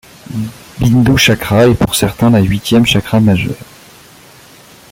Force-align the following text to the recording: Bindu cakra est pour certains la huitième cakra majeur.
Bindu 0.79 1.15
cakra 1.15 1.67
est 1.67 1.75
pour 1.75 1.93
certains 1.93 2.31
la 2.31 2.39
huitième 2.39 2.85
cakra 2.87 3.19
majeur. 3.19 3.53